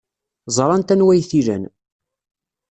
Ẓrant 0.55 0.93
anwa 0.93 1.11
ay 1.13 1.21
t-ilan. 1.29 1.63